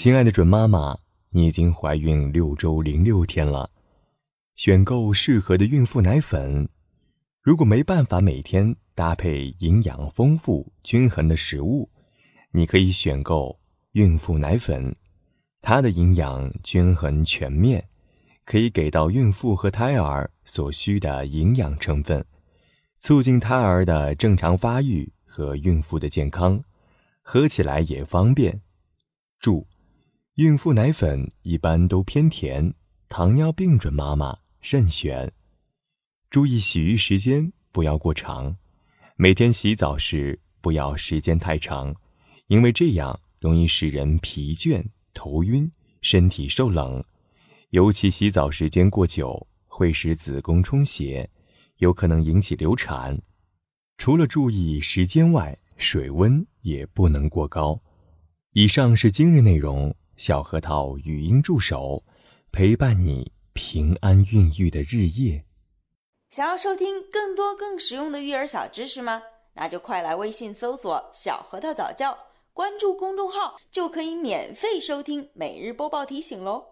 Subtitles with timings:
[0.00, 0.96] 亲爱的准妈妈，
[1.30, 3.68] 你已经怀孕六周零六天了，
[4.54, 6.68] 选购适合的孕妇奶粉。
[7.42, 11.90] 如果没办法每天搭配营养丰富、均衡的食物，
[12.52, 13.58] 你可以选购
[13.90, 14.94] 孕妇奶粉，
[15.60, 17.88] 它的营养均衡全面，
[18.44, 22.24] 可以给到孕妇和胎儿所需的营养成分，
[23.00, 26.62] 促进胎儿的正常发育和孕妇的健康，
[27.20, 28.62] 喝起来也方便。
[29.40, 29.66] 注。
[30.38, 32.72] 孕妇奶粉一般都偏甜，
[33.08, 35.32] 糖尿病准妈妈慎选。
[36.30, 38.56] 注意洗浴时间不要过长，
[39.16, 41.92] 每天洗澡时不要时间太长，
[42.46, 44.80] 因为这样容易使人疲倦、
[45.12, 45.68] 头晕、
[46.02, 47.02] 身体受冷。
[47.70, 51.28] 尤其洗澡时间过久，会使子宫充血，
[51.78, 53.20] 有可能引起流产。
[53.96, 57.82] 除了注意时间外，水温也不能过高。
[58.52, 59.92] 以上是今日内容。
[60.18, 62.02] 小核桃语音助手，
[62.50, 65.44] 陪伴你平安孕育的日夜。
[66.28, 69.22] 想要收听更多更实用的育儿小知识吗？
[69.54, 72.18] 那就快来微信搜索“小核桃早教”，
[72.52, 76.64] 关注公众号就可以免费收听每日播报提醒喽。